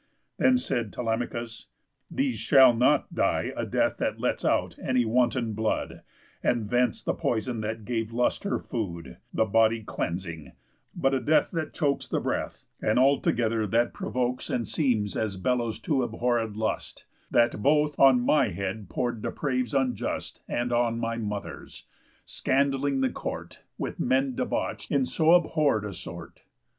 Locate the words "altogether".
12.97-13.67